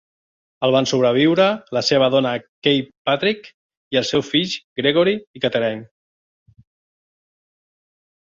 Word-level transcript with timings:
El 0.67 0.71
van 0.75 0.87
sobreviure 0.91 1.43
la 1.77 1.83
seva 1.89 2.07
dona 2.15 2.31
Kay 2.67 2.81
Patrick 3.09 3.49
i 3.95 3.99
els 4.01 4.09
seus 4.13 4.31
fills, 4.37 4.55
Gregory 4.81 5.13
i 5.21 5.43
Catherine. 5.45 5.85